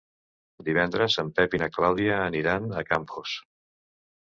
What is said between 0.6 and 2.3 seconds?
Divendres en Pep i na Clàudia